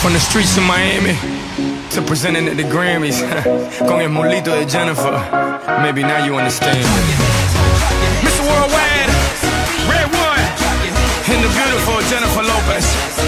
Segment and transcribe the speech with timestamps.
[0.00, 1.14] From the streets of Miami
[1.90, 3.18] to presenting at the Grammys.
[3.88, 5.12] Con el molito de Jennifer.
[5.82, 6.86] Maybe now you understand.
[8.22, 8.42] Mr.
[8.46, 9.10] Worldwide,
[9.90, 10.44] Red One,
[11.34, 13.27] and the beautiful Jennifer Lopez.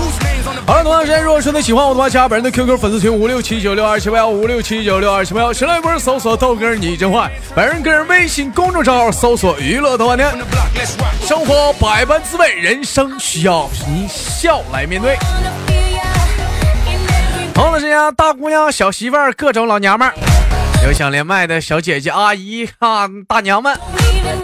[0.65, 10.29] 好了，同样时间，如果说你喜欢我的话，加本人的 QQ 粉丝群五六七九六二七八幺五六七九六二七八幺，新浪微博搜索豆哥你真坏，本人个人微信公众账号搜索娱乐逗翻天。
[10.29, 10.79] block?
[10.79, 11.27] Let's rock.
[11.27, 15.17] 生活百般滋味，人生需要你笑来面对。
[17.53, 20.13] 同样的时间，大姑娘、小媳妇儿、各种老娘们儿，
[20.83, 23.77] 有想连麦的小姐姐、阿姨啊、大娘们，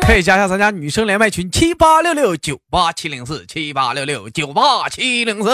[0.01, 5.49] 可以加一下咱家女生连麦群七八六六九八七零四七八六六九八七零四。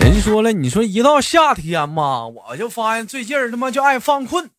[0.00, 4.50] 人说了，你说一到夏天嘛，我就发现最近儿他妈就爱犯困，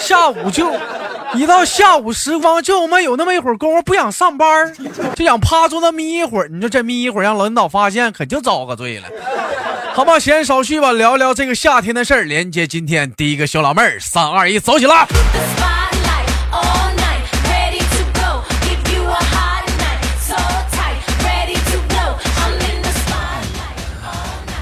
[0.00, 0.72] 下午就
[1.34, 4.74] 一到下午时光，就他妈有那么一会儿功夫不想上班儿，
[5.14, 6.48] 就想趴桌子眯一会儿。
[6.48, 9.08] 你说这眯一会儿让领导发现，可就遭个罪了。
[9.94, 12.22] 好吧，闲言少叙吧，聊聊这个夏天的事儿。
[12.22, 15.06] 连接今天第一个小老妹儿，三二一，走起来！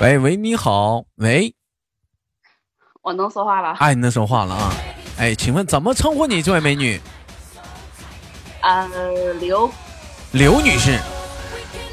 [0.00, 1.52] 喂喂，你好，喂，
[3.02, 3.76] 我能说话了。
[3.80, 4.72] 哎，你能说话了啊？
[5.18, 7.00] 哎，请问怎么称呼你这位美女？
[8.62, 8.88] 呃，
[9.40, 9.68] 刘，
[10.32, 10.96] 刘女士。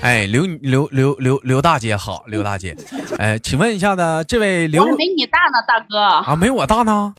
[0.01, 2.77] 哎，刘刘刘刘刘大姐好，刘大姐。
[3.17, 5.97] 哎，请问一下呢，这位刘没你大呢，大哥。
[5.97, 7.15] 啊，没我大呢。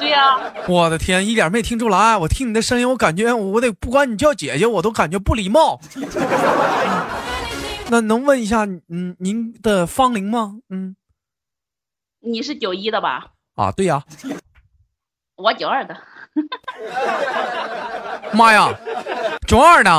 [0.00, 2.16] 对呀、我的天，一点没听出来。
[2.16, 5.78] 我听你的声音，我感觉我得不管你叫姐姐，我都感觉不礼貌。
[7.90, 10.54] 那能问一下，嗯，您的芳龄吗？
[10.70, 10.96] 嗯，
[12.20, 13.26] 你是九一的吧？
[13.54, 14.02] 啊，对呀、
[15.36, 15.96] 我九二的。
[18.32, 18.68] 妈呀，
[19.46, 19.90] 九二的？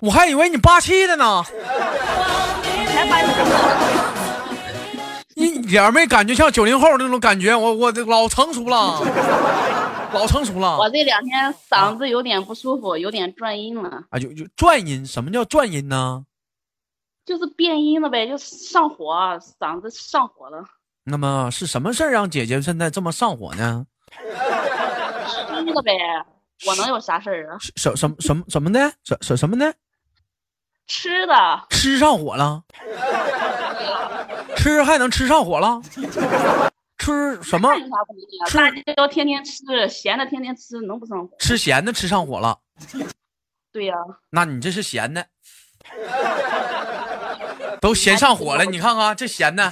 [0.00, 1.42] 我还以为你八七的呢，
[5.34, 9.00] 一点没感觉像九零后那种感觉，我我这老成熟了，
[10.12, 10.78] 老成熟了。
[10.78, 16.24] 我这两天嗓子有点不舒服，有点转音了，啊，就就转音，什么叫转音呢？
[17.24, 20.64] 就是变音了呗，就上火，嗓子上火了。
[21.08, 23.86] 那么是什么事儿让姐姐现在这么上火呢？
[24.10, 25.92] 吃的呗，
[26.66, 27.58] 我能有啥事儿啊？
[27.76, 28.92] 什什什么什么的？
[29.04, 29.74] 什什什么的？
[30.86, 32.62] 吃的，吃上火了？
[34.56, 35.80] 吃还能吃上火了？
[36.98, 37.78] 吃什么那？
[37.78, 38.46] 有啥不能啊？
[38.48, 41.36] 吃大家都天天吃，咸的天天吃，能不上火？
[41.38, 42.58] 吃咸的吃上火了？
[43.72, 43.94] 对呀、
[44.30, 45.26] 那你这是咸的，
[47.80, 48.64] 都咸上火了。
[48.64, 49.70] 你看看这咸的，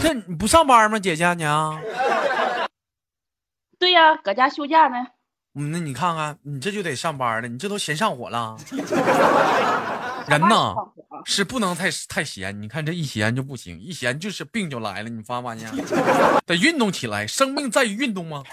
[0.00, 1.78] 这你不上班吗，姐姐你啊？
[3.78, 4.96] 对呀、搁家休假呢。
[5.54, 8.56] 嗯，那你看看，你这就得上班了，你这都闲上火了。
[10.28, 10.74] 人呐
[11.24, 15.70] 是不能太太闲，你看这一闲就不行，一闲就是病就来了，你发没发现？
[16.46, 18.44] 得运动起来，生命在于运动吗？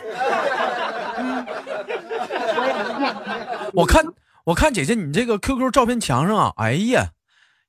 [1.18, 3.16] 我也不见
[3.74, 4.06] 我看
[4.46, 7.12] 我看姐姐你这个 QQ 照片墙上啊，哎呀，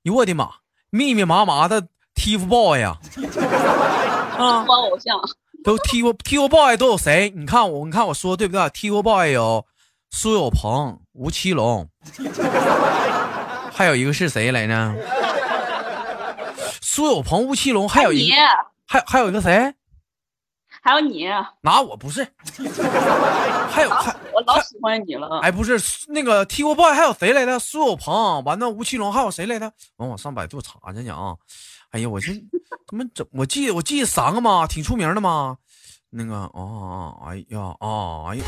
[0.03, 0.51] 哟我的妈，
[0.91, 2.99] 密密麻麻的 TFBOY 呀，
[4.39, 5.17] 啊，我偶像。
[5.65, 7.33] 都 T F T F boy 都有谁？
[7.35, 9.67] 你看我，你看我说对不对？T F boy 有
[10.11, 11.89] 苏有朋、吴奇隆，
[13.73, 14.95] 还有一个是谁来着？
[16.81, 18.37] 苏有朋、吴奇隆，还有一你个，
[18.87, 19.75] 还还有一个谁？
[20.83, 21.27] 还有你，
[21.63, 22.23] 拿我不是？
[23.69, 25.41] 还有还我老喜欢你了。
[25.41, 25.77] 哎不是
[26.07, 27.59] 那个 T F boy 还有谁来着？
[27.59, 29.73] 苏有朋，完了吴奇隆，还有谁来着？
[29.97, 31.35] 完我上百度查查去啊！
[31.97, 32.31] 哎呀，我这
[32.87, 35.57] 怎么怎我记我记三个嘛，挺出名的嘛。
[36.11, 38.45] 那个哦，哎呀哦，哎呀。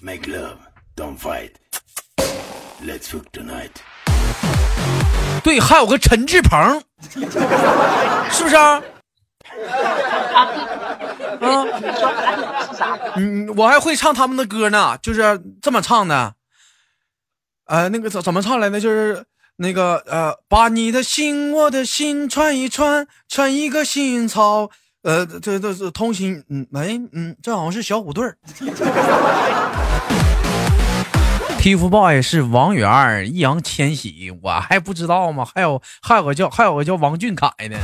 [0.00, 0.58] Make love,
[0.94, 1.50] don't fight.
[2.80, 3.72] Let's tonight.
[5.42, 6.80] 对，还有个陈志鹏，
[7.10, 8.80] 是不是啊？
[9.64, 10.48] 啊，
[11.40, 12.98] 啊，你说啥是啥？
[13.16, 16.34] 嗯，我还会唱他们的歌呢，就是这么唱的。
[17.66, 18.80] 呃，那个怎怎么唱来的？
[18.80, 19.24] 就是
[19.56, 24.70] 那个呃，把你的心，我的心串一串，串一个心草。
[25.02, 28.36] 呃，这这是通心，嗯，喂，嗯，这好像是小虎队儿。
[31.60, 35.44] TFBOY 是王源、易烊千玺，我还不知道吗？
[35.54, 37.76] 还有还有个叫还有个叫王俊凯的。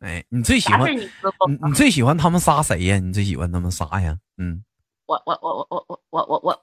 [0.00, 2.98] 哎，你最喜欢你你你最喜欢他们仨谁呀？
[2.98, 4.16] 你最喜欢他们仨呀？
[4.38, 4.62] 嗯，
[5.06, 6.60] 我我我我我我我我我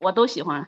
[0.00, 0.66] 我都喜欢。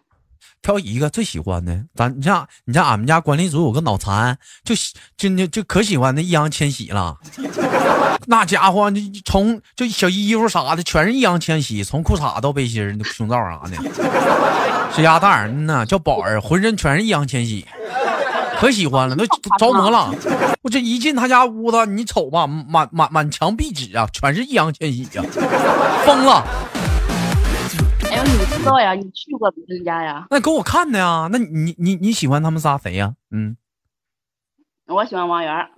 [0.63, 1.85] 挑一个最喜欢的。
[1.95, 7.19] 咱你像你像俺们家管理组有个脑残，就喜就就就可喜欢那易烊千玺了。
[8.27, 13.77] 那家伙，就从就小衣服啥的全是易烊千玺，从裤衩到背心胸罩啥的，
[14.95, 17.67] 是鸭蛋儿，嗯呐，叫宝儿，浑身全是易烊千玺，
[18.61, 19.25] 可喜欢了，那
[19.59, 20.13] 着魔了。
[20.63, 25.23] 我这一进他家屋子，你瞅吧，满满满墙壁纸啊，全是易烊千玺呀，
[26.05, 26.45] 疯了。
[28.11, 28.93] 哎呦，你知道呀？
[28.95, 30.27] 你去过别人家呀？
[30.31, 31.29] 那给我看的呀？
[31.33, 33.15] 那你你你喜欢他们仨谁呀？
[33.31, 33.57] 嗯，
[34.89, 35.69] 我喜欢王源，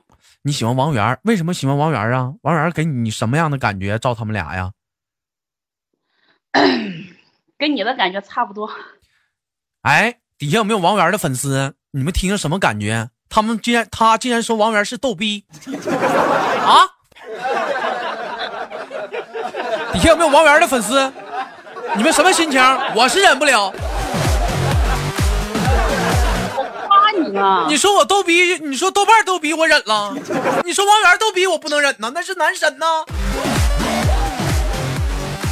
[0.43, 2.35] 你喜欢王源，为什么喜欢王源啊？
[2.43, 3.99] 王源给你什么样的感觉？
[3.99, 4.73] 照他们俩呀？
[7.57, 8.69] 跟你的感觉差不多。
[9.83, 11.75] 哎，底下有没有王源的粉丝？
[11.95, 13.11] 你们听着什么感觉？
[13.29, 15.45] 他们竟然他竟然说王源是逗逼
[16.65, 16.89] 啊！
[19.93, 21.13] 底下有没有王源的粉丝？
[21.95, 22.63] 你们什么心情？
[22.95, 23.71] 我是忍不了。
[26.57, 27.67] 我夸你呢。
[27.69, 30.15] 你说我逗逼，你说豆瓣逗逼，我忍了。
[30.65, 32.87] 你说王源逗逼，我不能忍呢，那是男神呢。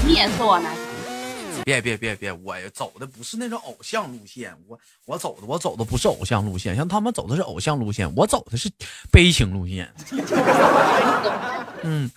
[0.06, 0.79] 你也是我男神。
[1.64, 8.70] 别别别别，我走的不是那种偶像路线，我我走的我走的不是偶像路线，像他们走的是偶像路线，我走的是
[9.10, 9.92] 悲情路线。
[11.82, 12.10] 嗯，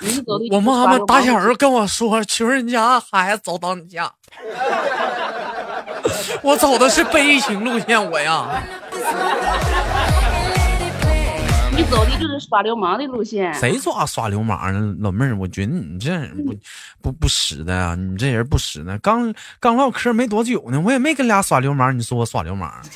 [0.52, 4.12] 我妈妈打小就跟我说，穷人家孩子早当家。
[6.42, 8.62] 我走的是悲情路线，我呀，
[8.92, 9.00] 你
[11.94, 13.54] 走的就是耍流氓的路线。
[13.54, 14.96] 谁耍耍流氓呢？
[15.00, 16.54] 老妹儿，我觉得你这人不
[17.04, 18.98] 不不使的啊，你这人不使的。
[18.98, 22.72] 刚刚唠嗑没多久呢，我也没跟俩耍流氓，你说我耍流氓，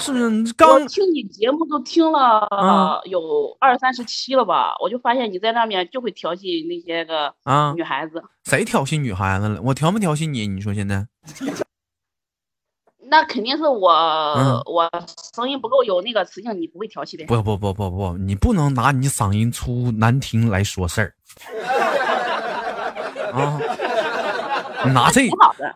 [0.00, 0.28] 是不是？
[0.28, 4.74] 你刚听你节目都听了啊有二三十期了吧？
[4.82, 9.62] 我就发现你在那面就会调戏那些个啊女孩子，谁调戏女孩子了？
[9.62, 10.48] 我调没调戏你？
[10.48, 11.06] 你说现在？
[13.08, 13.90] 那肯定是我、
[14.36, 14.90] 嗯我
[15.34, 17.24] 声音不够有那个磁性，你不会调戏的。
[17.26, 21.14] 不不不不不，你不能拿你嗓音粗难听来说事儿
[23.32, 23.58] 啊！
[24.84, 25.22] 你拿这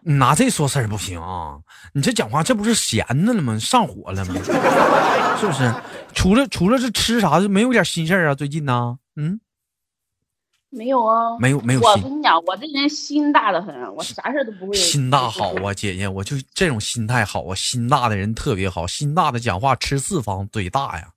[0.03, 1.57] 你拿这说事儿不行啊！
[1.93, 3.59] 你这讲话这不是闲的了吗？
[3.59, 4.35] 上火了吗？
[5.39, 5.73] 是不是？
[6.13, 8.35] 除了除了是吃啥，就没有点心事儿啊？
[8.35, 8.97] 最近呢？
[9.17, 9.41] 嗯，
[10.71, 14.75] 没有啊，没有没有我跟你讲，我这人心大的很，我啥事儿都不会。
[14.75, 21.09] 心大好啊，姐姐，我就这种心态好啊，心大的人特别好，心大的讲话吃四方，嘴大呀，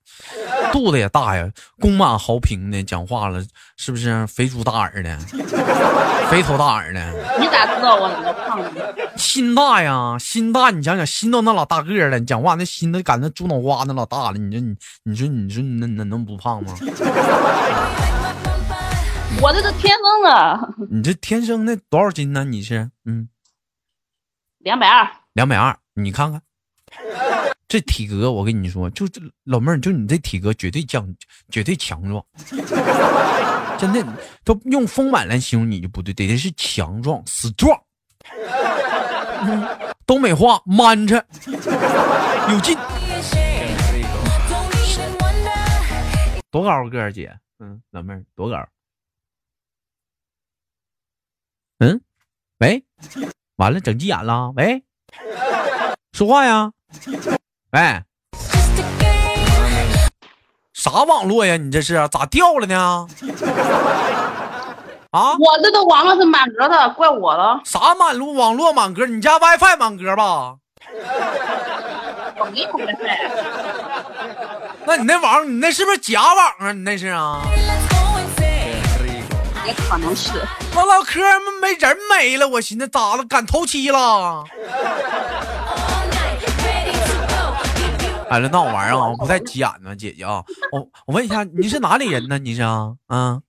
[0.72, 1.48] 肚子也大呀，
[1.80, 3.46] 宫满豪平的讲话了，
[3.78, 4.26] 是不是？
[4.26, 5.18] 肥猪大耳的，
[6.32, 8.70] 肥头大耳的，你咋知道我那么胖呢？
[9.16, 16.74] 心大呀，心大，你想想，心都那老大个了，你讲话那心都赶那猪脑瓜那老大了，你说你，你说你说你那那能不胖吗？
[19.42, 22.44] 我这是天生的，你这天生的多少斤呢？
[22.46, 23.28] 你是嗯
[24.60, 25.10] 两百二。
[25.34, 26.42] 两百二，你看看。
[27.68, 31.14] 这体格，我跟你说，就这老妹儿，就你这体格绝对强，
[31.50, 32.24] 绝对强壮，
[33.80, 34.06] 真的
[34.44, 37.82] 都用丰满来形容你就不对，得的是强壮，strong。
[39.42, 39.68] 嗯，
[40.06, 41.26] 东北话，man 着，
[42.52, 42.78] 有劲。
[46.52, 47.36] 多高个儿姐？
[47.60, 48.64] 嗯，老妹儿多高？
[51.80, 52.02] 嗯，
[52.60, 52.84] 喂，
[53.58, 54.52] 完了，整急眼了。
[54.56, 54.84] 喂，
[56.14, 56.72] 说话呀？
[57.72, 58.04] 喂，
[60.74, 61.58] 啥网络呀？
[61.58, 63.08] 你这是咋掉了呢？
[65.12, 65.36] 啊？
[65.38, 67.62] 我这都网络是满格的，怪我了。
[67.66, 69.06] 啥满路网络满格？
[69.06, 70.56] 你家 WiFi 满格吧？
[72.38, 73.20] 我没有 WiFi，
[74.86, 76.72] 那你那网，你那是不是假网啊？
[76.72, 77.42] 你那是啊？
[79.66, 80.32] 也可能是。
[80.76, 81.20] 我唠嗑
[81.62, 83.24] 没人没了，我寻思咋了？
[83.26, 84.44] 赶头七了？
[88.30, 90.44] 哎，那我玩意儿啊，不太急眼呢，姐姐啊。
[90.72, 92.40] 我我问一下，你是哪里人呢？
[92.40, 92.94] 你是啊？
[93.06, 93.42] 啊，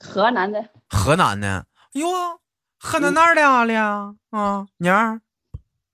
[0.00, 1.66] 河南的，河南的。
[1.92, 2.08] 哎呦，
[2.78, 4.14] 河南哪儿的了？
[4.30, 5.20] 啊，娘儿，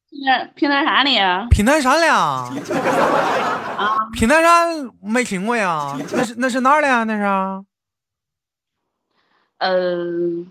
[0.09, 1.47] 平南平南啥的呀？
[1.51, 2.15] 平南山了。
[3.77, 5.97] 啊，平南山没听过呀？
[6.13, 7.03] 那是那是哪儿的呀？
[7.03, 7.23] 那是
[9.61, 10.47] 啊呃，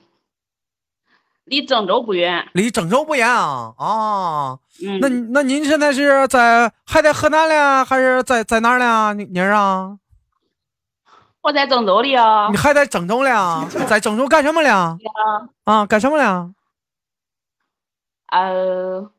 [1.46, 2.48] 离郑州不远。
[2.54, 3.74] 离郑州不远啊？
[3.78, 9.14] 啊，嗯，那那您现在是在还在河南了，还是在在哪儿了？
[9.16, 9.98] 您您儿啊？
[11.42, 12.58] 我在郑州里啊你。
[12.58, 13.68] 还在郑州了？
[13.88, 14.98] 在郑州干什么了？
[15.66, 16.52] 啊，干什么了？
[18.32, 19.10] 呃，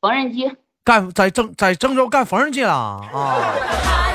[0.00, 0.56] 缝纫机。
[0.82, 3.04] 干在郑在郑州干缝纫机了啊？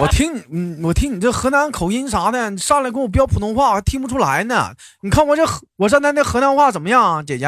[0.00, 4.72] 我听你，嗯，我听你这河南口音啥的，你上来跟我飙普通话，还听不出来呢。
[5.02, 7.46] 你看我这河我上咱那河南话怎么样啊，姐姐？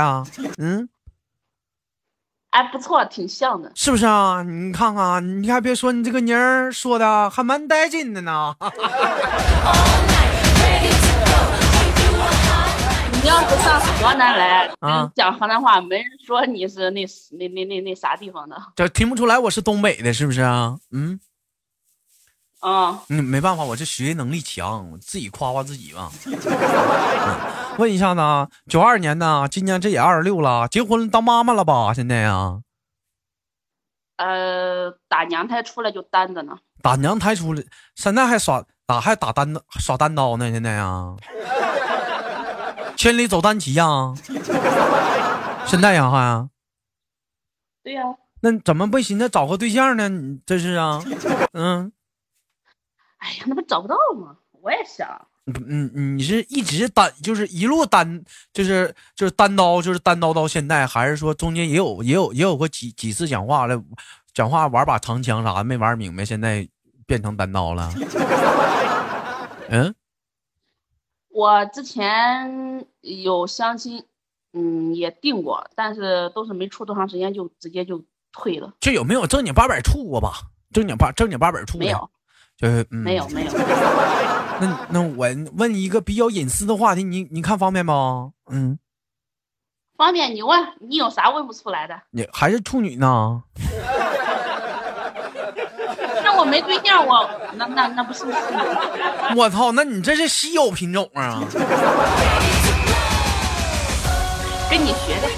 [0.59, 0.89] 嗯，
[2.51, 3.71] 哎，不错，挺像的。
[3.77, 4.43] 是不是啊？
[4.43, 8.55] 你看看，你还别说，你这个妮儿说的还蛮带劲的呢。
[13.23, 18.57] 你要是上河南来，啊嗯讲河南话，没人说你是那那那那那啥地方的。
[18.75, 20.77] 这听不出来我是东北的，是不是啊？
[20.91, 21.21] 嗯。
[22.61, 26.11] 嗯，嗯，没办法，我这学习能力强，我自己夸夸自己吧。
[26.27, 31.95] 嗯问一下呢，九二年呢，今年这也二十六了，结婚当妈妈了吧？
[31.95, 32.61] 现在呀，
[34.19, 36.59] 呃，打娘胎出来就单着呢。
[36.83, 37.63] 打娘胎出来，
[37.95, 40.51] 现在还耍打还打单耍单刀呢？
[40.51, 41.15] 现在呀，
[42.97, 44.13] 千里走单骑呀，
[45.65, 46.51] 现在呀还，
[47.83, 48.03] 对呀、
[48.43, 50.11] 那怎么不寻思找个对象呢？
[50.11, 51.03] 你这是啊，
[51.53, 51.91] 嗯
[53.21, 54.37] 哎呀，那不找不到吗？
[54.61, 55.09] 我也想。
[55.47, 58.23] 嗯，嗯你是一直单，就是一路单，
[58.53, 63.83] 就是就是单刀，就是单刀到现在，还是说中间也有也有也有过几几次讲话了，
[64.35, 66.69] 讲话玩把长枪啥的没玩明白，现在
[67.07, 67.93] 变成单刀了。
[69.71, 69.95] 嗯，
[71.31, 74.05] 我之前有相亲，
[74.53, 78.73] 嗯，也定过，但是都是没处多长时间就直接就退了。
[78.79, 80.35] 这有没有正经八百处过吧？
[80.73, 82.11] 正经八正经八百处的没有，
[82.61, 83.27] 就是、嗯、没有，。
[83.29, 83.53] 没有。
[84.61, 85.27] 那那我
[85.57, 87.93] 问你一个比较隐私的话题，你你看方便不？
[88.51, 88.79] 嗯，
[89.97, 91.99] 方便你问，你有啥问不出来的？
[92.11, 93.43] 你还是处女呢？
[96.23, 98.27] 那我没对象，我那那那不是是
[99.35, 101.41] 我操，那你这是稀有品种啊！
[104.71, 105.29] 跟你学的。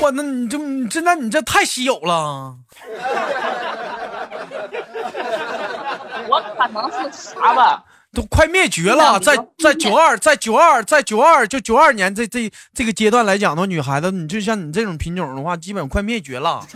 [0.00, 2.56] 哇，那你这你这那你这太稀有了。
[6.32, 7.84] 我可能是啥吧？
[8.14, 16.66] 都快灭绝了，在在九二，在九二，在九二，就九二年这这这个阶段来讲的话女孩子，你就像你这种品种的话，基本快灭绝了。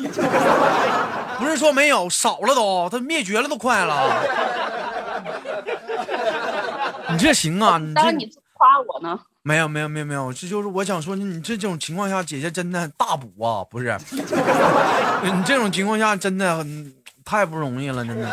[1.39, 4.23] 不是说没有，少了都，它灭绝了都快了。
[7.11, 9.19] 你这行啊，你这你夸我呢。
[9.43, 13.97] 没有没有没有没有，这就是我想说，你这种情况下，姐姐真的大补啊，不是？
[15.23, 16.67] 你这种情况下真的
[17.25, 18.29] 太不容易了，真的。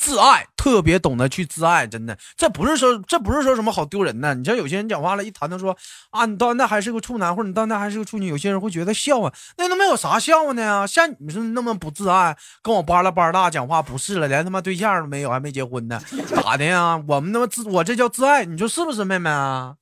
[0.00, 4.34] 自爱，特别懂得去自爱，真的，这不是说这不是说什么好丢人的。
[4.34, 5.76] 你像有些人讲话了，一谈到说
[6.08, 10.86] 啊，你到那还是个处男，或者你到那还是个处女，有些人会觉得笑话，那他妈有啥笑话的呀？
[10.86, 16.00] 像你们是那么不自爱，跟我巴拉巴拉讲话不是了，连他妈对象都没有，还没结婚呢，
[16.34, 16.98] 咋的呀？
[17.06, 19.74] 我们他妈自我这叫自爱，你说是不是，妹妹啊？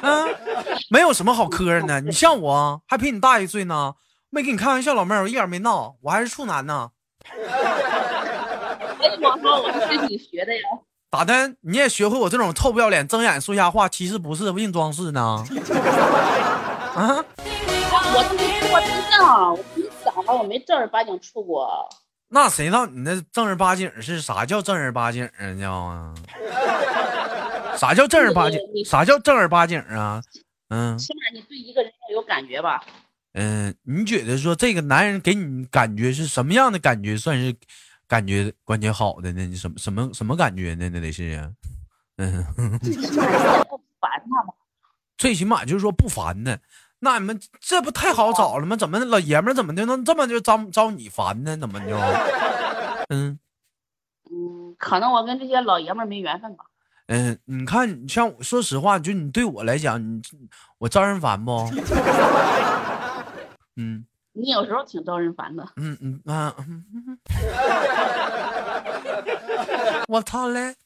[0.00, 0.24] 啊，
[0.90, 2.00] 没有什么好磕碜的。
[2.02, 3.94] 你像我，还比你大一岁呢，
[4.30, 6.90] 没跟你开玩笑，老妹儿，我一点没闹，我还是处男呢。
[9.20, 10.62] 我说我是跟你学的呀。
[11.10, 11.54] 咋的？
[11.62, 15.20] 你也学会我这种臭不要脸、睁眼说瞎话、其实不是硬装饰呢？
[16.94, 17.24] 啊？
[18.10, 21.88] 我都没处过对象，我跟你讲了，我没正儿八经处过。
[22.30, 25.54] 那谁让你那正儿八经是啥叫正儿八经啊？
[25.58, 26.14] 叫啊？
[27.76, 30.22] 啥叫正儿八经啥叫正儿八经啊？
[30.68, 32.84] 嗯起码你对一个人要有感觉吧？
[33.32, 37.54] 嗯，你觉得说这个男人给你感觉是什么样的感觉算是
[38.08, 39.44] 感觉感觉好的呢？
[39.46, 40.88] 你什么什么什么感觉呢？
[40.88, 41.50] 那得是啊，
[42.16, 42.44] 嗯，
[42.80, 43.24] 最起码
[43.64, 44.54] 不烦他吧？
[45.18, 46.58] 最起码就是说不烦呢。
[47.00, 48.74] 那你们这不太好找了吗？
[48.74, 51.56] 怎么老爷们怎么就能这么就招招你烦呢？
[51.58, 51.96] 怎么就？
[53.10, 53.38] 嗯
[54.30, 56.64] 嗯，可能我跟这些老爷们没缘分吧。
[57.06, 60.20] 嗯，你看，你像说实话，就你对我来讲，你
[60.78, 61.70] 我招人烦不？
[63.76, 64.04] 嗯
[64.40, 65.66] 你有时候挺招人烦的。
[65.76, 66.54] 嗯嗯啊，
[70.06, 70.76] 我操嘞！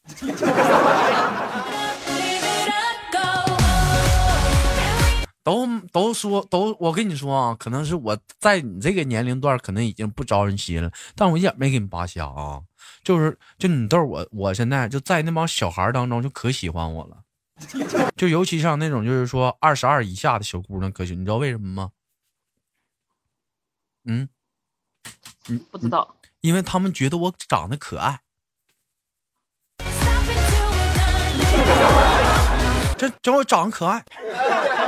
[5.43, 12.59] 都都说都，我跟你说啊，可能是我在你这个年龄段，可能已经不招人稀了，但我一点没给你扒瞎啊，
[13.03, 17.17] 就是就你豆儿我我现在就在那帮小孩当中就可喜欢我了，
[18.17, 21.89] 就尤其像那种就是说二十二以下的小姑娘可喜，你知道为什么吗？
[24.05, 24.27] 嗯，
[25.71, 28.21] 不知道，因为他们觉得我长得可爱，
[32.97, 34.03] 这这我长得可爱，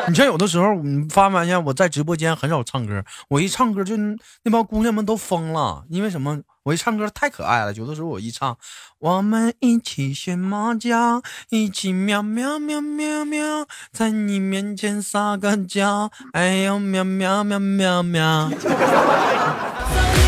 [0.07, 6.41] 你像有的时候，你发没发现我在直播间很少唱歌，我一唱歌就那帮姑娘们都疯了，因为什么？
[6.63, 8.57] 我一唱歌太可爱了，有的时候我一唱，
[8.97, 18.50] 我们一起学猫叫，一起喵喵喵喵喵，在你面前撒个娇，哎呦喵喵喵喵喵。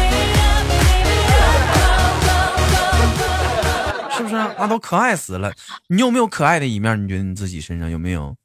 [4.28, 4.56] 不是？
[4.58, 5.52] 那都可爱死了。
[5.88, 7.02] 你有没有可爱的一面？
[7.04, 8.36] 你觉得你自己身上有没有？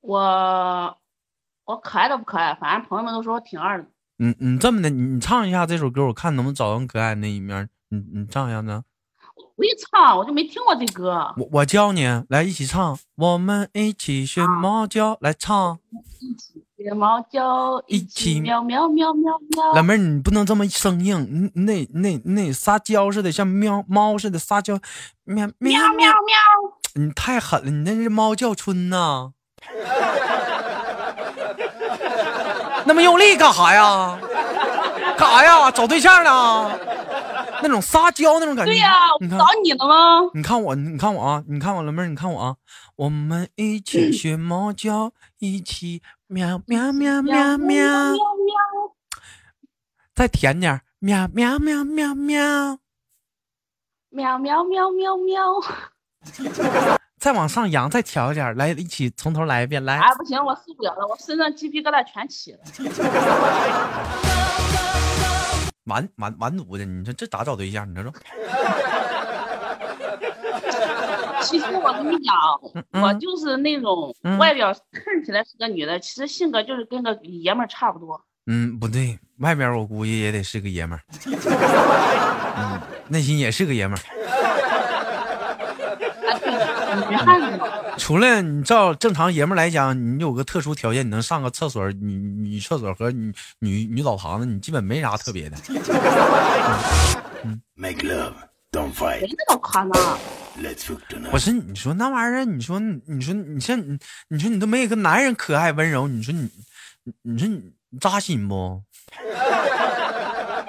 [0.00, 0.98] 我
[1.64, 3.86] 我可爱都不可爱，反正朋友们都说我挺二的。
[4.18, 7.68] 嗯嗯，这么的，你你唱一下这首歌，我看能不能找到可爱的那一面。
[7.88, 8.84] 你你唱一下呢？
[9.56, 11.32] 我一唱我就没听过这歌。
[11.36, 15.78] 我我教你，来一起唱，我们一起学猫叫，来唱。
[16.20, 19.72] 一起学猫叫，一一起起喵喵喵喵喵。
[19.74, 24.78] 老妹儿，你不能这么生硬，你那那那撒娇似的，像喵猫似的撒娇，
[25.24, 26.36] 喵喵喵喵喵。
[26.94, 29.30] 你太狠了，你那是猫叫春呐！
[32.84, 34.18] 那么用力干啥呀？
[35.16, 35.70] 干啥呀？
[35.70, 36.78] 找对象呢？
[37.62, 38.72] 那种撒娇那种感觉。
[38.72, 40.20] 对呀、我找，你了吗？
[40.34, 42.56] 你看我，你看我啊，你看我老妹儿，你看我啊，
[42.96, 47.22] 我们一起学猫叫，一起喵喵喵喵
[47.58, 47.76] 喵喵，喵。
[50.14, 52.78] 再甜点儿，喵喵喵喵喵，
[54.08, 55.44] 喵喵喵喵喵！
[57.20, 60.00] 再往上扬，再调一点，来，一起从头来一遍，来。
[60.00, 62.60] 哎，不行，我受不了了，我身上鸡皮疙瘩全起了。
[65.84, 66.84] 完完完犊子！
[66.86, 67.86] 你说这咋找对象？
[67.90, 68.12] 你说说。
[71.42, 72.34] 其实我跟你讲，
[72.92, 78.20] 嗯我就是那种嗯外表看起来是个女的，其实性格就是跟个爷们儿差不多。
[78.46, 81.02] 嗯，不对，外面我估计也得是个爷们儿，
[82.56, 84.02] 嗯，内心也是个爷们儿。
[86.28, 87.68] 啊，对，女汉子嘛。
[87.98, 95.56] 除了你照正常爷们儿来讲，你有个特殊条件，你能上个厕所，女女厕所和女女女澡堂子，你基本没啥特别的。
[97.74, 98.32] Make love,
[98.72, 99.20] don't fight.
[99.20, 100.18] 没那么夸张。
[100.60, 100.98] Let's fuck
[101.30, 101.38] 不 tonight.
[101.38, 106.48] 是你说那玩意儿，你说你说你像你你说你都没有个男人可爱温柔，你说你
[107.04, 107.62] 你你说你
[108.00, 108.82] 扎心不？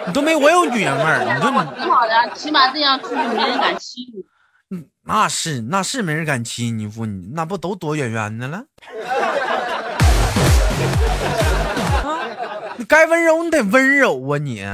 [0.05, 4.23] 你都没我有女人味儿，你说你挺好的，起码这样出去没人敢欺负。
[4.69, 8.63] 嗯那是那是没人敢欺你夫你那不都躲远远的了？
[12.03, 12.19] 啊，
[12.77, 14.65] 你该温柔你得温柔啊你。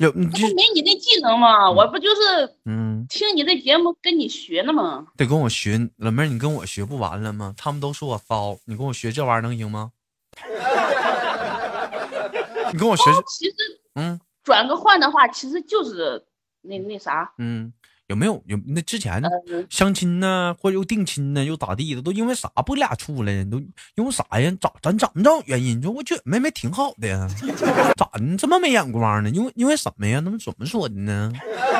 [0.00, 1.70] 有你就没你那技能吗？
[1.70, 2.20] 我不就是
[2.66, 5.06] 嗯，听你这节目跟你学呢吗？
[5.16, 7.54] 得跟我学，老妹儿你跟我学不完了吗？
[7.56, 9.92] 他们都说我骚，你跟我学这玩意儿能行吗？
[12.72, 13.54] 你跟我学，其实
[13.94, 16.22] 嗯转个换的话，其实就是
[16.62, 17.72] 那那啥，嗯，
[18.08, 19.30] 有没有有那之前呃，
[19.68, 23.50] 相亲呢，或者又定亲呢，又咋地的，都因为啥不俩处了呢？
[23.50, 23.58] 都
[23.96, 24.56] 因为啥呀？
[24.60, 25.82] 咋咱怎么着原因？
[25.82, 27.26] 就我觉得妹妹挺好的呀，
[27.98, 29.30] 咋你这么没眼光呢？
[29.30, 30.20] 因为因为什么呀？
[30.24, 31.32] 那么怎么说的呢？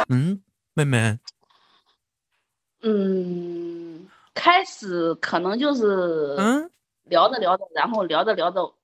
[0.09, 0.41] 嗯，
[0.75, 1.17] 妹妹，
[2.83, 6.69] 嗯，开始可能就是嗯，
[7.05, 8.75] 聊着聊着，然后聊着聊着，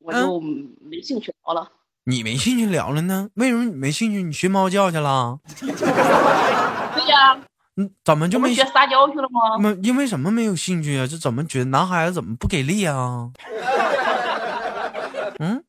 [0.00, 1.70] 我就没兴趣聊了。
[2.04, 3.30] 你没兴趣聊了呢？
[3.34, 4.22] 为什么你没兴趣？
[4.22, 5.38] 你学猫叫去了？
[6.94, 7.40] 对呀，
[7.76, 9.58] 嗯，怎么就没学撒娇去了吗？
[9.58, 11.06] 没因为什么没有兴趣啊？
[11.06, 13.30] 这怎么觉得男孩子怎么不给力啊？
[15.38, 15.64] 嗯，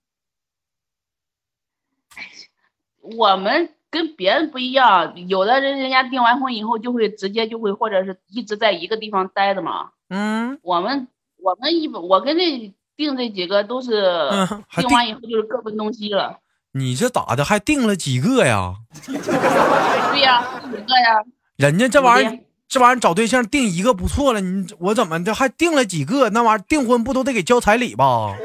[3.01, 9.91] 我们跟别人不一样，有的人人家订完婚以后就会直接就会或者是一直在一个地方待着嘛。
[10.10, 11.07] 嗯我们
[11.38, 14.29] 我们一般我跟这订这几个都是
[14.75, 16.38] 订完以后就是各奔东西了。
[16.73, 17.43] 你这咋的？
[17.43, 18.75] 还定了几个呀？
[19.05, 21.21] 对呀，五个呀，
[21.57, 26.29] 人家这玩意儿，这玩意儿找对象定一个不错了，你我怎么的还定了几个？
[26.29, 28.36] 那玩意儿订婚不都得给交彩礼吧？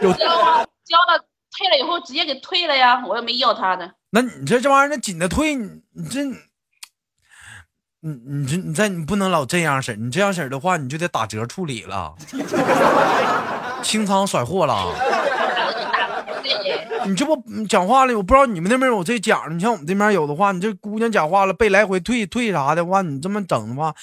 [0.00, 1.24] 有交啊交了
[1.56, 3.90] 退了以后直接给退了呀，我又没要他的。
[4.10, 6.34] 那你这这玩意儿那紧的退，你你这，你
[8.26, 12.14] 你这你这你不能老这样式儿，你这样式儿的话，你就得打折处理了，
[13.82, 14.92] 清仓甩货了。
[16.62, 18.16] 对，你这不嗯讲话了？
[18.16, 23.94] 我不知道你们那边有这讲，你像我们这边有的话，你这姑娘讲话了，被来回退退啥的话，你这么整的话，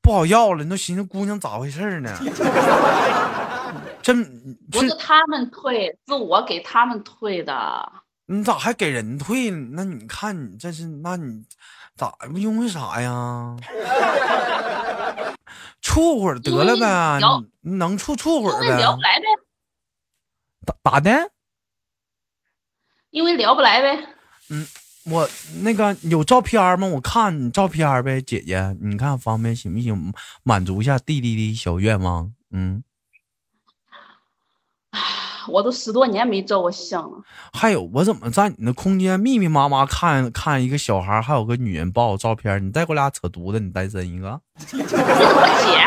[0.00, 2.10] 不好要了，你都寻思姑娘咋回事呢？
[4.02, 4.24] 真
[4.70, 7.92] 不是他们退，是我给他们退的。
[8.26, 9.68] 你咋还给人退呢？
[9.72, 11.42] 那你看你这是，那你
[11.96, 13.56] 咋因为啥呀？
[15.80, 17.20] 处会儿得了呗，
[17.62, 18.76] 能处处会儿呗？
[18.76, 19.24] 聊不来呗，
[20.66, 21.30] 咋咋的？
[23.16, 23.98] 因为聊不来呗。
[24.50, 24.66] 嗯
[25.04, 25.26] 我
[25.62, 26.86] 那个有照片吗？
[26.86, 30.12] 我看你照片呗，姐姐，你看方便行不行？
[30.42, 32.30] 满足一下弟弟的小愿望。
[32.50, 32.82] 嗯，
[35.48, 37.22] 我都十多年没照过相了。
[37.54, 42.66] 还有，我怎么在你那空间密密麻麻看看一个小孩，还有个女人抱照片？
[42.66, 44.38] 你再给我俩扯犊子，你单身一个？
[44.58, 45.86] 那 是我姐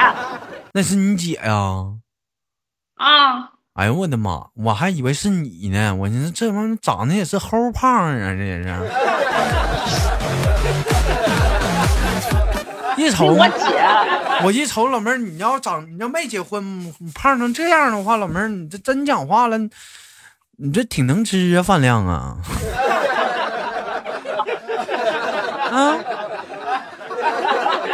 [0.73, 1.99] 那是你姐呀、
[2.95, 4.45] 啊，哎呦我的妈！
[4.55, 8.75] 我还以为是你呢，我寻思这玩意儿长得也是齁胖啊，这也是。
[12.97, 13.63] 一瞅我姐。
[14.43, 22.35] 我一瞅老妹儿，你要长你要没结婚，你胖成这样的话，老妹儿你这真讲话了，你这挺能吃啊，饭量啊。
[25.71, 25.95] 啊，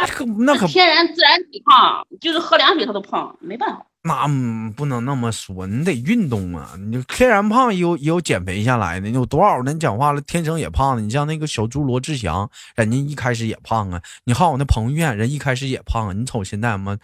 [0.08, 3.86] 可那可天然自然体胖，就是喝凉水他都胖，没办法。
[4.06, 6.70] 那嗯不能那么说，你得运动啊！
[6.90, 11.02] 你天然胖也有也有减肥下来的，有多少人讲话了天生也胖的？
[11.02, 14.00] 你像那个小猪罗志祥，人家一开始也胖啊。
[14.24, 16.12] 你看我那彭于晏，人一开始也胖啊。
[16.12, 16.96] 你瞅现在嘛，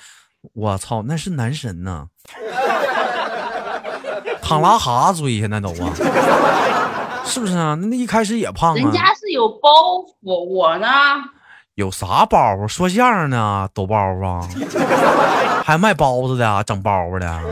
[0.55, 2.07] 我操，那是男神呐、
[4.41, 5.93] 躺拉哈追现在都啊，
[7.27, 7.75] 是不是啊？
[7.75, 8.77] 那一开始也胖啊。
[8.77, 9.69] 人家是有包
[10.23, 10.87] 袱，我呢，
[11.75, 12.69] 有啥包袱？
[12.69, 14.47] 说相声呢，抖包袱啊？
[15.65, 17.43] 还卖包子的啊，整包袱的啊？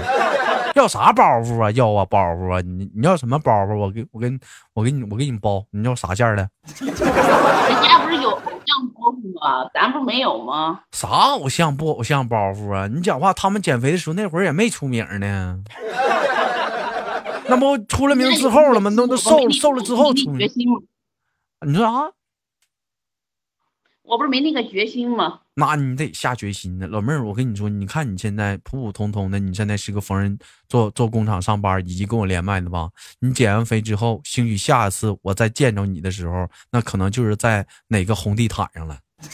[0.74, 1.70] 要啥包袱啊？
[1.70, 2.60] 要啊包袱啊？
[2.60, 3.74] 你你要什么包袱？
[3.76, 4.38] 我给我给你
[4.74, 5.64] 我给你我给你包。
[5.70, 6.48] 你要啥馅儿的？
[6.80, 9.70] 人家不是有偶像包袱吗？
[9.72, 10.80] 咱不是没有吗？
[10.92, 12.86] 啥偶像不偶像包袱啊？
[12.88, 15.58] 你讲话，他们减肥的时候那会儿也没出名呢。
[17.48, 18.92] 那不出了名之后了吗？
[18.94, 20.46] 那都瘦了瘦了之后出名。
[21.66, 22.12] 你说啥？
[24.10, 25.38] 我不是没那个决心吗？
[25.54, 30.36] 那你得下决心呢，老妹儿，我跟你说，你看你现在普普通通的，你现在是个缝纫
[30.68, 32.88] 做做工厂上班，以及跟我连麦的吧？
[33.20, 38.98] 你减完肥之后，兴许下一次我再见着你的时候，那可能就是在哪个红地毯上了，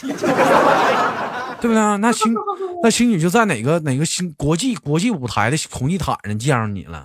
[1.59, 1.97] 对不对？
[1.97, 2.31] 那兴
[2.83, 7.03] 那兴许就在哪个哪个新国际国际舞台的红地毯上见着你了。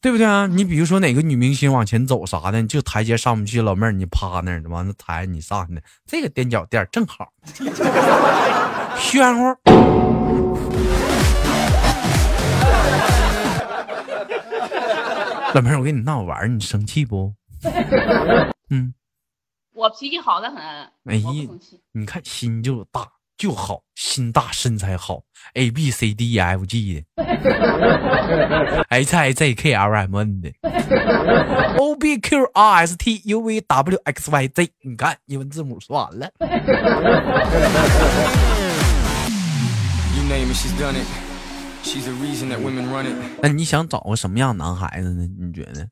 [0.00, 0.46] 对不对啊？
[0.46, 7.32] 你比如说哪个女明星往前走啥的，你就台阶上不去，老妹儿你趴那儿，完了抬你上去，这个踮脚垫儿正好，
[8.96, 9.58] 喧乎。
[15.54, 17.34] 老妹儿，我跟你闹玩儿，你生气不？
[18.70, 18.94] 嗯，
[19.72, 20.58] 我脾气好的很，
[21.06, 21.28] 哎呀。
[21.92, 23.08] 你看心就大
[23.38, 25.22] 就好，心大身材好
[25.54, 27.24] ，A B C D E F G 的
[28.88, 30.52] ，H I J K L M N 的
[31.78, 34.72] ，O B Q R S T U V W X Y Z。
[34.82, 36.32] 你看英文字母说完了
[40.16, 41.06] ，You name she's done it.
[41.84, 43.14] She's the reason that women run it.
[43.40, 45.28] 那你想找个什么样的男孩子呢？
[45.38, 45.88] 你觉得？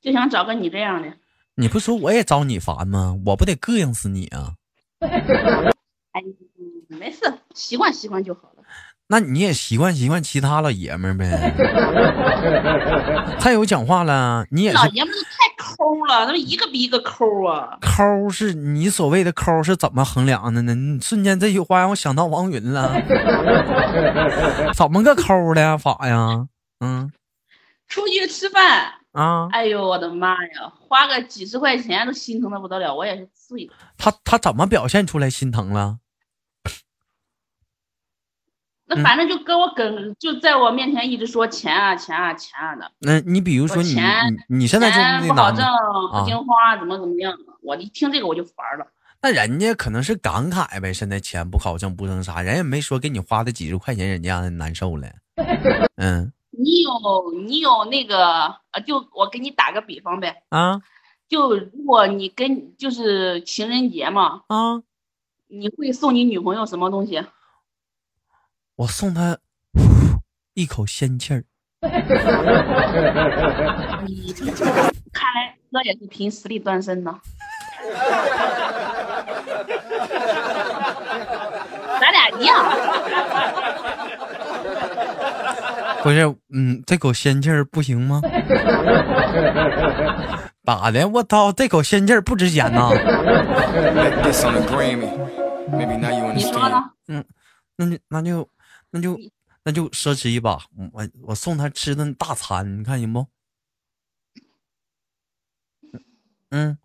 [0.00, 1.12] 就想找个你这样的。
[1.56, 3.16] 你不说我也招你烦吗？
[3.26, 4.54] 我不得膈应死你啊！
[6.88, 7.20] 没事，
[7.54, 8.62] 习惯习惯就好了。
[9.08, 11.52] 那你也习惯习惯其他老爷们儿呗。
[13.40, 17.78] 太有讲话了，你也是老爷们儿都太抠了，他们一个比一个抠啊。
[17.80, 20.74] 抠是你所谓的抠是怎么衡量的呢？
[20.74, 22.92] 你瞬间这句话让我想到王云了，
[24.74, 26.46] 怎么个抠的法呀？
[26.80, 27.10] 嗯
[27.88, 33.72] 出去吃饭，啊，哎呦我的妈呀，花个几十块钱都心疼的不得了，我也是醉了。
[33.96, 35.98] 他他怎么表现出来心疼了？
[38.86, 44.04] 那反正就跟我跟就在我面前一直说钱啊钱啊钱啊的，那你比如说你钱
[44.48, 45.72] 你你现在就不好挣男的，，
[46.12, 47.38] 啊不听话，怎么怎么样的。
[47.62, 48.86] 我一听这个我就烦了。
[49.22, 55.08] 那人家可能是感慨呗，现在钱不好挣不挣啥，人也没说给你花的几十块钱，人家难受了。
[55.96, 56.90] 嗯你有
[57.46, 60.80] 你有那个呃，就我给你打个比方呗，啊
[61.28, 64.82] 就如果你跟就是情人节嘛，啊，
[65.48, 67.24] 你会送你女朋友什么东西？
[68.76, 69.38] 我送她
[70.54, 71.44] 一口仙气儿。
[74.06, 74.32] 你
[75.12, 77.18] 看来哥也是凭实力单身呢。
[82.00, 82.64] 咱俩一样，
[86.02, 88.20] 不是，嗯，这口仙气儿不行吗？
[90.64, 91.06] 咋的？
[91.08, 92.90] 我操，这口仙气儿不值钱呐.
[97.06, 97.24] 呢？
[97.76, 98.48] 那就那就
[98.90, 99.18] 那就
[99.64, 100.58] 那就奢侈一把，
[100.92, 103.26] 我我送他吃顿大餐，你看行不？
[106.50, 106.76] 嗯，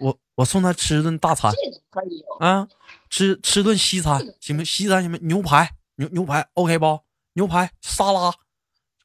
[0.00, 1.52] 我我送他吃顿大餐
[1.90, 2.22] 可以。
[2.40, 2.66] 啊，
[3.10, 4.64] 吃吃顿西餐行不？
[4.64, 5.18] 西餐行不？
[5.18, 7.00] 牛排牛牛排 OK 不？
[7.36, 8.32] 牛排沙拉，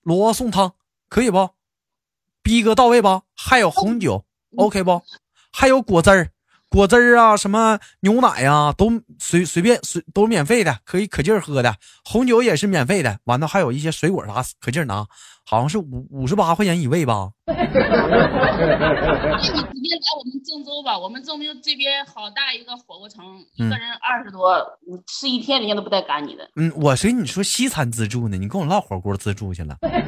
[0.04, 0.74] 罗宋汤
[1.10, 1.50] 可以不？
[2.42, 3.24] 逼格到位吧？
[3.36, 5.04] 还有红酒，OK 不？
[5.52, 6.32] 还有果汁儿，
[6.70, 8.90] 果汁儿啊，什么牛奶呀、都
[9.20, 11.76] 随随便随都免费的，可以可劲儿喝的。
[12.06, 15.06] 红酒也是免费的，完了还有一些水果啥可劲儿拿，
[15.52, 17.30] 好像是五五十八块钱一位吧？
[17.46, 17.74] 那你直
[19.52, 19.68] 接来
[20.18, 26.50] 我们郑州吧，我们郑州这边好大一个火锅城，一个人二十多，你吃一天人家都不带赶你的。
[26.56, 29.76] 嗯，我随你说西餐自助呢，你跟我唠火锅自助去了。
[29.84, 30.00] 多呀，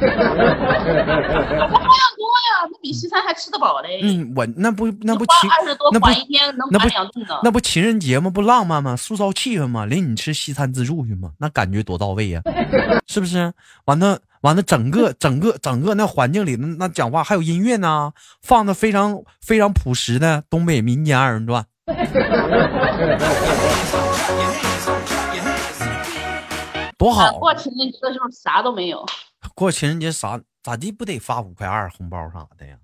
[2.72, 4.00] 那比西餐还吃得饱嘞。
[4.02, 7.38] 嗯，我那不那不花情二十多那不缓一天能赶那不两顿呢。
[7.44, 8.30] 那不情人节吗？
[8.30, 8.96] 不浪漫吗？
[8.96, 9.86] 塑造气氛吗？
[9.86, 11.34] 领你吃西餐自助去吗？
[11.38, 12.42] 那感觉多到位呀、
[13.08, 13.52] 是不是？
[13.86, 21.66] 完了完了，整个 整个整个那环境里，那那讲话还有音乐呢，放的非常非常朴实的东北民间二人转。
[26.98, 27.40] 多啊好！
[27.40, 29.06] 过情人节的时候啥都没有，
[29.56, 32.78] 过情人节啥咋地不得发五块二红包啥的呀？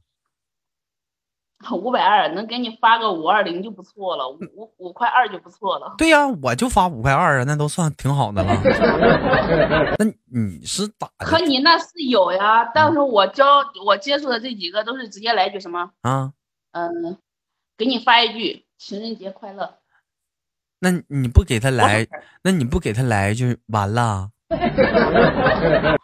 [1.76, 5.94] 五百二能给你发个五二零就不错了，五五五块二就不错了。
[5.98, 8.54] 对呀、我就发五块二啊，那都算挺好的了。
[10.00, 13.46] 那你是咋可你那是有呀，但是我教
[13.86, 16.32] 我接触的这几个都是直接来句什么，啊？
[16.72, 17.18] 嗯，
[17.78, 19.76] 给你发一句情人节快乐。
[20.80, 22.08] 那你不给他来，
[22.42, 24.30] 那你不给他来就完了，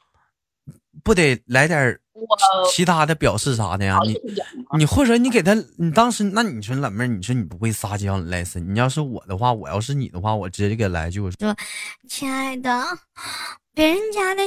[1.02, 2.26] 不得来点儿我
[2.72, 4.00] 其他的表示啥的呀？
[4.06, 4.18] 你
[4.78, 8.58] 你或者你给他，你当时那你说老妹儿，你说你不会撒娇，你赖死。
[8.60, 11.56] 你要是我的话，我要是你的话，我直接就给他来一句，我说
[12.08, 12.84] 亲爱的，
[13.74, 14.42] 别人家的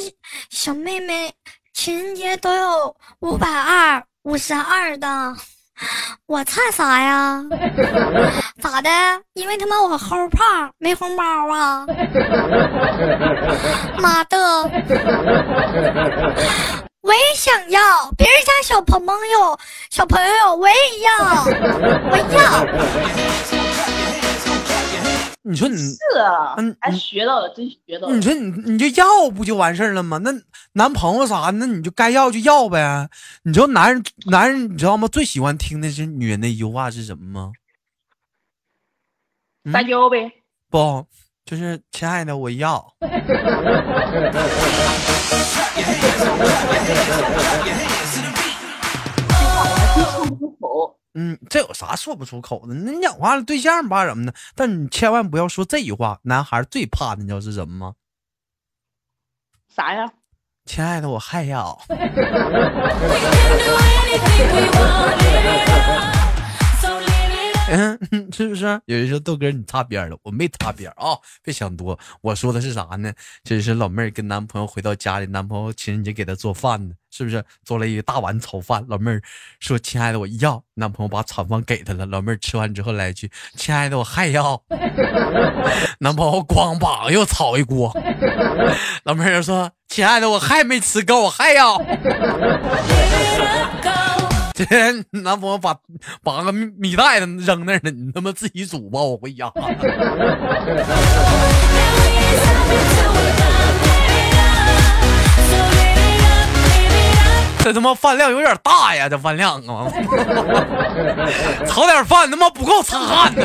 [0.49, 1.31] 小妹妹
[1.75, 5.37] 情人节都有五百二、五十二的，
[6.27, 7.45] 我差啥呀？
[8.63, 8.91] 咋的？
[9.35, 11.23] 因为他妈我齁胖，没红包
[11.55, 11.87] 啊！
[14.01, 14.39] 妈的！
[17.09, 17.81] 我也想要，
[18.19, 21.11] 别人家小朋友、小朋友我也要，
[22.13, 22.67] 我要。
[25.43, 28.21] 你说你，是啊嗯，还你学到了，真学到了你。
[28.21, 30.19] 说你你就要不就完事儿了吗？
[30.19, 30.31] 那
[30.73, 33.09] 男朋友啥，那你就该要就要呗。
[33.45, 35.09] 你知道男人男人你知道吗？
[35.09, 37.53] 最喜欢听的是女人的一句话是什么吗？
[39.65, 40.31] 嗯撒娇呗，
[40.71, 41.07] 不，
[41.47, 42.93] 就是亲爱的，我要。
[50.15, 50.97] 说不出口。
[51.15, 52.75] 嗯，这有啥说不出口的？
[52.75, 56.21] 那你讲话了对象吧什么的，但你千万不要说这句话。
[56.23, 57.95] 男孩最怕的你知道是什么吗？
[59.75, 60.13] 啥呀？
[60.65, 61.81] 亲爱的，我还要。
[67.71, 67.99] 嗯，
[68.33, 68.65] 是不是？
[68.87, 71.99] 有人说豆哥你擦边了，我没擦边啊、别想多。
[72.23, 73.13] 我说的是啥呢？
[73.45, 77.45] 这是老妹儿跟男朋友回到家里，男朋友情人节给她做饭呢，是不是？
[77.65, 79.21] 做了一大碗炒饭，老妹儿
[79.61, 84.63] 说：“亲爱的，我要。”男朋友把炒饭给她了，老妹儿吃完之后来一句：“亲爱的，我还要。”
[86.01, 87.95] 男朋友咣把又炒一锅，
[89.05, 91.79] 老妹儿说：“亲爱的，我还没吃够，我还要。”
[94.59, 95.79] 这天男朋友把
[96.21, 99.49] 把个米米袋子扔那儿了，你他妈自己煮吧，我回家。
[107.63, 109.87] 这他妈饭量有点大呀，这饭量啊！
[111.65, 113.45] 炒点饭他妈不够擦汗的。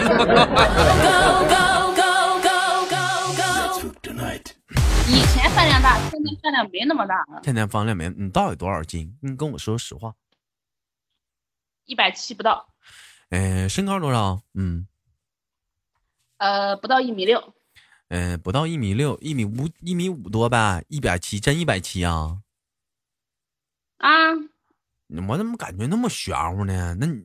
[5.08, 9.13] 以前饭量大，现在饭量没那么大了，天天饭量没你到底多少斤？
[9.21, 10.12] 你跟我说实话。
[11.86, 12.67] 一百七不到，
[13.30, 14.41] 呃，身高多少？
[14.54, 14.88] 嗯，
[16.38, 17.54] 呃，不到一米六，
[18.08, 22.39] 呃，不到一米六，一米五，一米五多呗，一百七，真一百七啊！
[23.98, 24.08] 啊，
[25.28, 26.96] 我怎么感觉那么玄乎呢？
[27.00, 27.24] 那你，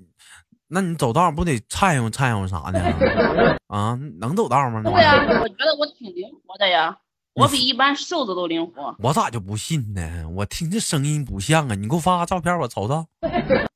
[0.66, 2.80] 那你走道不得颤悠颤悠啥的
[3.68, 3.98] 啊？
[4.20, 4.82] 能走道吗？
[4.82, 6.98] 对呀，我觉得我挺灵活的呀，
[7.34, 8.94] 我比一般瘦子都灵活。
[8.98, 10.28] 我咋就不信呢？
[10.30, 11.74] 我听这声音不像啊！
[11.74, 13.06] 你给我发个照片，我瞅瞅。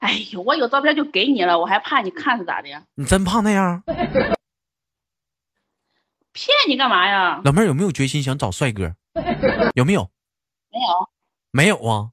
[0.00, 2.82] 哎呦，我有照片就给你了，我还怕你看是咋的呀？
[2.94, 3.82] 你真胖那样？
[6.32, 7.40] 骗你干嘛呀？
[7.44, 8.94] 老妹儿有没有决心想找帅哥？
[9.74, 10.10] 有没有？
[10.70, 11.08] 没有，
[11.50, 12.10] 没有啊？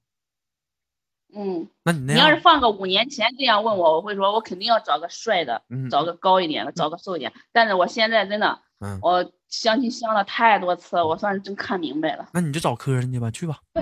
[1.36, 7.34] 嗯，那你那你要是，放个五年前这样问我，我会说我肯定要找个帅的，嗯找个高一点的，找个瘦一点。
[7.52, 12.28] 但是我现在真的，嗯，我相亲相了太多次了，我算是真看明白了。
[12.34, 13.60] 那你就找磕碜去吧，去吧。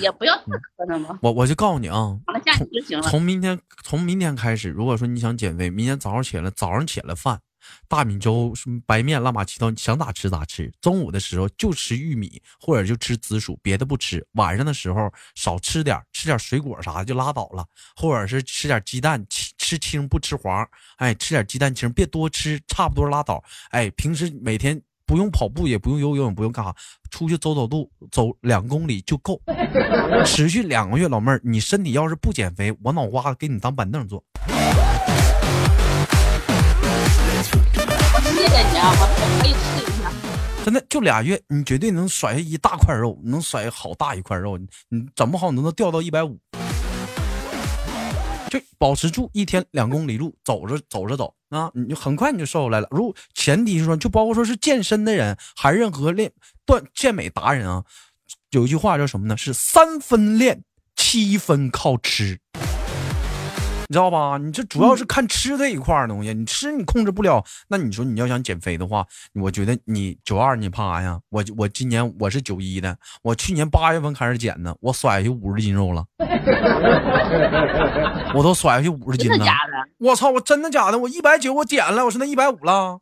[0.00, 3.08] 也不要太磕碜嘛，我我就告诉你啊，长得像你就行了。
[3.08, 7.40] 从明天从明天开始，如果说你想减肥，明天早上起来早上起来饭
[7.86, 10.72] 大米粥、什么白面、乱码七糟，想咋吃咋吃。
[10.80, 14.26] 中午的时候就吃玉米或者就吃紫薯，别的不吃。
[14.32, 20.66] 晚上的时候少吃点，吃点水果啥的就拉倒了，或者是吃点鸡蛋，吃吃青不吃黄。
[20.96, 23.44] 哎，吃点鸡蛋清，别多吃，差不多拉倒。
[23.68, 26.74] 哎，平时每天不用跑步，也不用游泳，不用干啥，
[27.10, 29.38] 出去走走路，走两公里就够，
[30.24, 31.06] 持续两个月。
[31.06, 34.24] 老妹儿，你身体要是不减肥，我脑瓜子给你当板凳坐。
[38.24, 40.10] 谢谢你啊，我可以试一下。
[40.64, 46.38] 真的就俩月，你绝对能甩下一大块肉，能甩好大一块肉，你你整不好你都能掉到一百五。
[48.48, 52.88] 就保持住一天两公里路，走着走着走啊，你就很快你就瘦下来了。
[52.90, 56.32] 如前提是说，就包括说是健身的人，还是任何练
[56.66, 57.84] 锻健美达人啊，
[58.50, 59.36] 有一句话叫什么呢？
[59.36, 60.62] 是三分练，
[60.96, 62.40] 七分靠吃。
[63.90, 64.36] 你知道吧？
[64.36, 71.18] 你这主要是看吃这一块东西，你吃你控制不了，那你说你要想减肥的话，我觉得你九二你怕啥呀？
[71.30, 76.04] 我我今年我是九一的，我去年八月份开始减的，我甩下去五十斤肉了，
[78.34, 79.38] 我都甩下去五十斤了。
[79.38, 80.06] 真的假的？
[80.06, 80.28] 我操！
[80.28, 80.98] 我真的假的？
[80.98, 83.00] 我一百九我减了，我是那一百五了。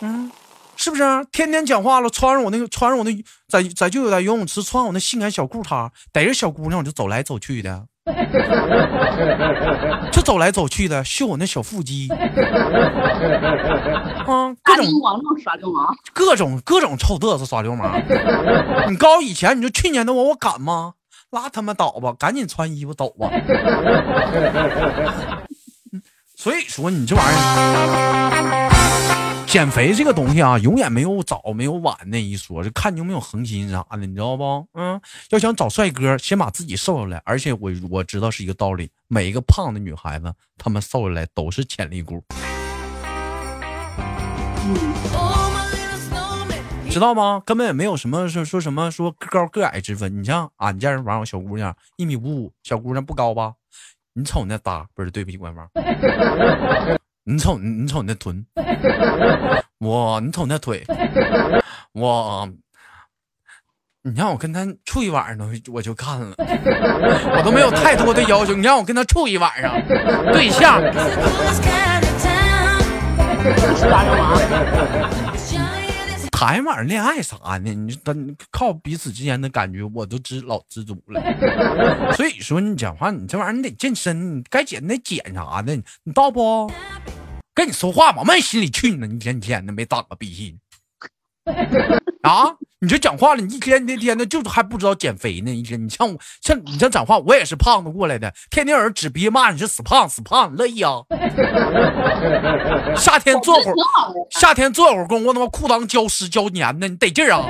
[0.00, 0.30] 嗯，
[0.76, 1.02] 是不是？
[1.30, 7.86] 天天讲话了，穿上我那个，穿上我那，在在就有在游泳池穿我那性感小裤衩，逮着小姑娘我就走来走去的，
[10.10, 12.08] 就走来走去的，秀我那小腹肌。
[14.26, 14.86] 啊， 各种
[15.42, 18.00] 耍流氓，各种各种臭嘚瑟耍流氓。
[18.88, 20.94] 你告诉以前，你就去年的我，我敢吗？
[21.30, 23.30] 拉他妈倒吧，赶紧穿衣服走吧。
[26.34, 28.70] 所以说，你这玩意儿，
[29.48, 34.68] 减肥这个东西啊，永远没有早没有晚那一说，就看你有没有恒心啥的，你知道不？
[34.74, 37.22] 嗯，要想找帅哥，先把自己瘦下来。
[37.24, 42.22] 而且我我知道是一个道理，每一个胖的女孩子，她们瘦下来都是潜力股。
[46.90, 47.42] 知道吗？
[47.46, 50.20] 根本也没有什么说说什么说个高个矮之分。
[50.20, 53.54] 你像俺家人玩儿小姑娘一米五五，小姑娘不高吧？
[54.12, 55.66] 你瞅那搭，不是对不起官方。
[57.30, 58.46] 你瞅你瞅你那臀，
[59.80, 60.82] 我你瞅那腿，
[61.92, 62.48] 我，
[64.00, 68.54] 你让我跟他处一晚上都我就干了，我都没有太多的要求。
[68.54, 69.78] 你让我跟他处一晚上，
[70.32, 70.80] 对象。
[76.30, 77.74] 谈一晚上恋爱啥呢？
[77.74, 81.20] 你等靠彼此之间的感觉，我都知老知足了。
[82.14, 86.72] 所以说你讲话，你这玩意儿你得健身，你该减得减啥的，你到不？
[87.58, 90.56] 跟你说话往慢心里去呢，一天天的没长个逼心
[92.22, 92.52] 啊！
[92.80, 95.50] 你这讲话了，你一天天天的，就是还不知道减肥呢。
[95.50, 100.92] 一天，你像我，像你像讲话，我也是胖子过来的，天天有人指鼻骂你是死胖死胖，乐意啊！
[102.96, 103.74] 夏天做会儿。
[104.30, 107.46] 夏天做会儿工，我他妈裤裆浇湿浇黏的，你得劲儿啊！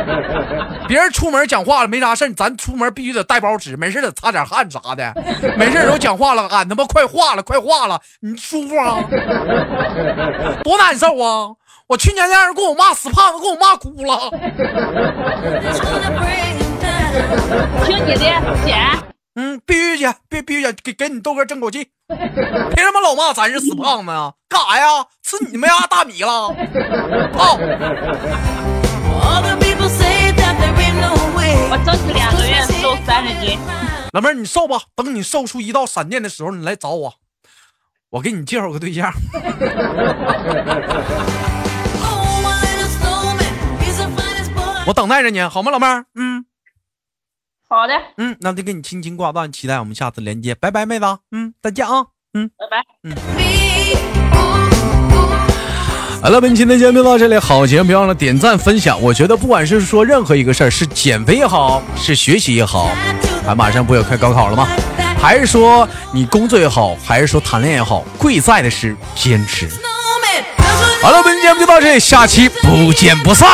[0.88, 5.12] 别人出门讲话了没啥事儿咱出门必须得带包纸，没事得擦点汗啥的。
[5.58, 9.02] 没事儿都讲话了，俺他妈快化了，快化了，你舒服啊？
[10.62, 11.52] 多难受啊！
[11.88, 14.28] 我去年让人给我骂死胖子，给我骂哭了。
[17.84, 18.18] 听你的，
[18.64, 18.76] 姐。
[19.36, 21.88] 嗯，必须姐，必必须姐，给给你豆哥争口气。
[22.08, 24.32] 凭什么老骂咱是死胖子啊？
[24.48, 25.06] 干啥呀？
[25.22, 26.48] 吃你们家大米了？
[27.32, 27.56] 操！
[31.68, 33.58] 我争取两个月瘦三十斤。
[34.12, 37.14] 老妹儿，你瘦吧，等你瘦出一道闪电的时候，你来找我，
[38.10, 39.12] 我给你介绍个对象。
[44.86, 46.04] 我等待着你，好吗，老妹儿？
[46.14, 46.44] 嗯
[47.68, 51.06] 好的，嗯，那就给你轻轻挂断，期待我们下次连接，拜拜，妹子。
[51.32, 52.06] 嗯，再见啊。
[52.34, 52.48] 嗯。
[52.56, 52.84] 拜拜。
[53.02, 53.16] 嗯
[56.22, 59.02] 好了，本期的节目就到这里，好节目别忘了点赞分享。
[59.02, 62.88] 我觉得不管是说任何一个事儿，是减肥也好，是学习也好，
[63.44, 64.68] 还马上不也快高考了吗？
[65.20, 69.68] 还是说你工作也好，还是说谈恋爱也好，贵在的是坚持。
[71.02, 73.48] 好了本期节目就到这里下期不见不散。